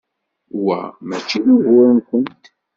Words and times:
Wa 0.65 0.79
mačči 1.07 1.39
d 1.45 1.47
ugur-nkent. 1.55 2.43